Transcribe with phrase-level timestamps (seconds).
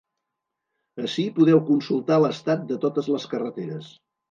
[1.03, 3.95] Ací podeu consultar l’estat de totes les carreteres.